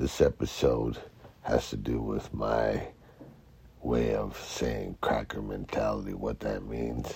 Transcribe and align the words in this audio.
this 0.00 0.22
episode 0.22 0.96
has 1.42 1.68
to 1.68 1.76
do 1.76 2.00
with 2.00 2.32
my 2.32 2.88
way 3.82 4.14
of 4.14 4.34
saying 4.40 4.96
cracker 5.02 5.42
mentality. 5.42 6.14
What 6.14 6.40
that 6.40 6.64
means 6.64 7.12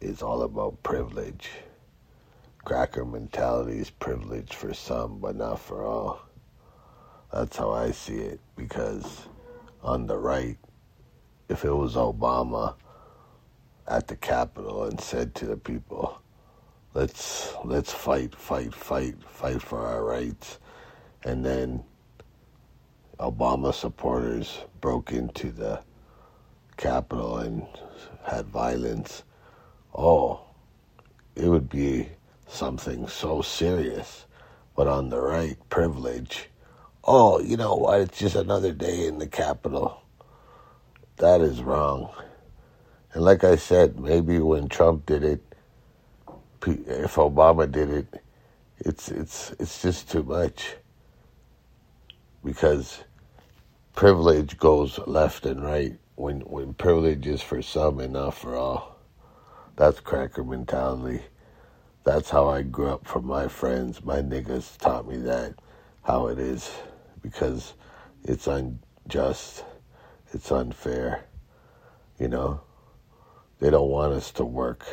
is 0.00 0.22
all 0.22 0.42
about 0.42 0.80
privilege. 0.84 1.50
Cracker 2.64 3.04
mentality 3.04 3.78
is 3.78 3.90
privilege 3.90 4.54
for 4.54 4.72
some, 4.72 5.18
but 5.18 5.34
not 5.34 5.58
for 5.58 5.84
all. 5.84 6.20
That's 7.32 7.56
how 7.56 7.72
I 7.72 7.90
see 7.90 8.18
it 8.18 8.38
because 8.54 9.26
on 9.82 10.06
the 10.06 10.16
right, 10.16 10.58
if 11.48 11.64
it 11.64 11.74
was 11.74 11.96
Obama 11.96 12.76
at 13.88 14.06
the 14.06 14.16
Capitol 14.16 14.84
and 14.84 15.00
said 15.00 15.34
to 15.34 15.46
the 15.46 15.56
people, 15.56 16.22
let's 16.94 17.52
let's 17.64 17.92
fight, 17.92 18.32
fight, 18.32 18.72
fight, 18.72 19.20
fight 19.24 19.60
for 19.60 19.84
our 19.84 20.04
rights, 20.04 20.60
and 21.24 21.44
then 21.44 21.82
Obama 23.18 23.72
supporters 23.72 24.58
broke 24.80 25.12
into 25.12 25.50
the 25.50 25.80
Capitol 26.76 27.38
and 27.38 27.66
had 28.24 28.46
violence, 28.46 29.22
oh, 29.94 30.40
it 31.34 31.48
would 31.48 31.68
be 31.68 32.08
something 32.46 33.08
so 33.08 33.40
serious. 33.40 34.26
But 34.74 34.88
on 34.88 35.08
the 35.08 35.20
right, 35.20 35.56
privilege, 35.70 36.50
oh, 37.04 37.40
you 37.40 37.56
know 37.56 37.76
what, 37.76 38.00
it's 38.02 38.18
just 38.18 38.36
another 38.36 38.72
day 38.72 39.06
in 39.06 39.18
the 39.18 39.26
Capitol. 39.26 40.02
That 41.16 41.40
is 41.40 41.62
wrong. 41.62 42.12
And 43.14 43.24
like 43.24 43.44
I 43.44 43.56
said, 43.56 43.98
maybe 43.98 44.38
when 44.38 44.68
Trump 44.68 45.06
did 45.06 45.24
it, 45.24 45.42
if 46.66 47.14
Obama 47.14 47.70
did 47.70 47.90
it, 47.90 48.22
it's 48.78 49.08
it's 49.08 49.52
it's 49.58 49.80
just 49.80 50.10
too 50.10 50.22
much. 50.22 50.76
Because 52.46 53.02
privilege 53.96 54.56
goes 54.56 55.00
left 55.06 55.46
and 55.46 55.64
right 55.64 55.98
when 56.14 56.42
when 56.42 56.74
privilege 56.74 57.26
is 57.26 57.42
for 57.42 57.60
some 57.60 57.98
and 58.00 58.12
not 58.12 58.34
for 58.34 58.54
all. 58.54 59.00
That's 59.74 60.00
cracker 60.00 60.44
mentality. 60.44 61.22
That's 62.04 62.30
how 62.30 62.48
I 62.48 62.62
grew 62.62 62.86
up 62.88 63.06
from 63.06 63.26
my 63.26 63.48
friends. 63.48 64.04
My 64.04 64.18
niggas 64.20 64.78
taught 64.78 65.08
me 65.08 65.16
that 65.18 65.56
how 66.04 66.28
it 66.28 66.38
is 66.38 66.70
because 67.20 67.74
it's 68.22 68.46
unjust. 68.46 69.64
It's 70.32 70.52
unfair. 70.52 71.24
You 72.20 72.28
know, 72.28 72.60
they 73.58 73.70
don't 73.70 73.90
want 73.90 74.12
us 74.12 74.30
to 74.32 74.44
work. 74.44 74.86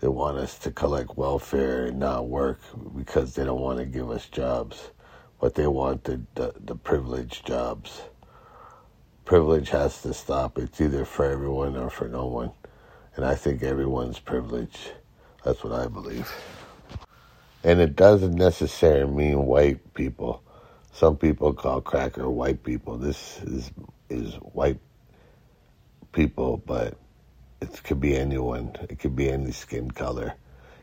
They 0.00 0.08
want 0.08 0.38
us 0.38 0.58
to 0.60 0.70
collect 0.70 1.18
welfare 1.18 1.86
and 1.86 1.98
not 1.98 2.28
work 2.28 2.60
because 2.96 3.34
they 3.34 3.44
don't 3.44 3.60
want 3.60 3.80
to 3.80 3.86
give 3.86 4.10
us 4.10 4.26
jobs, 4.28 4.90
but 5.40 5.54
they 5.54 5.66
want 5.66 6.04
the, 6.04 6.20
the, 6.34 6.54
the 6.58 6.74
privileged 6.74 7.46
jobs. 7.46 8.02
Privilege 9.24 9.70
has 9.70 10.02
to 10.02 10.14
stop. 10.14 10.58
It's 10.58 10.80
either 10.80 11.04
for 11.04 11.24
everyone 11.24 11.76
or 11.76 11.90
for 11.90 12.08
no 12.08 12.26
one. 12.26 12.52
And 13.16 13.24
I 13.24 13.34
think 13.34 13.62
everyone's 13.62 14.18
privileged. 14.18 14.92
That's 15.44 15.64
what 15.64 15.72
I 15.72 15.86
believe. 15.88 16.30
And 17.64 17.80
it 17.80 17.96
doesn't 17.96 18.34
necessarily 18.34 19.10
mean 19.10 19.46
white 19.46 19.94
people. 19.94 20.42
Some 20.92 21.16
people 21.16 21.52
call 21.52 21.80
cracker 21.80 22.30
white 22.30 22.62
people. 22.62 22.96
This 22.96 23.40
is 23.42 23.70
is 24.08 24.34
white 24.36 24.78
people, 26.12 26.58
but 26.58 26.96
it 27.60 27.82
could 27.82 28.00
be 28.00 28.16
anyone. 28.16 28.74
It 28.88 28.98
could 28.98 29.16
be 29.16 29.28
any 29.28 29.50
skin 29.52 29.90
color. 29.90 30.34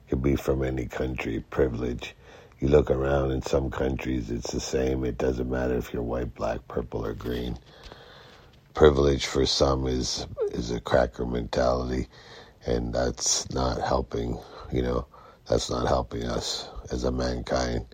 It 0.06 0.10
could 0.10 0.22
be 0.22 0.36
from 0.36 0.64
any 0.64 0.86
country. 0.86 1.44
Privilege. 1.50 2.16
You 2.60 2.70
look 2.70 2.92
around 2.92 3.32
in 3.32 3.42
some 3.42 3.70
countries, 3.72 4.32
it's 4.32 4.52
the 4.52 4.60
same. 4.62 5.06
It 5.06 5.18
doesn't 5.18 5.50
matter 5.50 5.76
if 5.76 5.94
you're 5.94 6.04
white, 6.04 6.34
black, 6.36 6.68
purple, 6.68 7.06
or 7.06 7.14
green. 7.14 7.58
Privilege 8.74 9.26
for 9.28 9.46
some 9.46 9.88
is 9.88 10.28
is 10.52 10.72
a 10.72 10.80
cracker 10.80 11.26
mentality, 11.26 12.08
and 12.66 12.94
that's 12.94 13.50
not 13.52 13.82
helping. 13.82 14.40
You 14.72 14.84
know, 14.84 15.08
that's 15.48 15.70
not 15.70 15.88
helping 15.88 16.24
us 16.24 16.70
as 16.92 17.04
a 17.04 17.12
mankind. 17.12 17.86